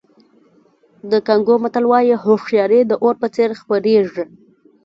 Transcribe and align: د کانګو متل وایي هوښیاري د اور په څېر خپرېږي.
د 1.11 1.13
کانګو 1.27 1.55
متل 1.63 1.85
وایي 1.91 2.15
هوښیاري 2.23 2.81
د 2.87 2.91
اور 3.03 3.15
په 3.21 3.27
څېر 3.35 3.49
خپرېږي. 3.61 4.23